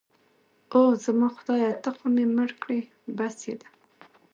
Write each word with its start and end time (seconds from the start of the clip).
اوه، 0.71 0.89
زما 1.05 1.27
خدایه 1.35 1.71
ته 1.83 1.89
خو 1.97 2.05
مې 2.13 2.25
مړ 2.35 2.49
کړې. 2.61 2.79
بس 3.17 3.37
يې 3.47 3.55
ده. 3.61 3.69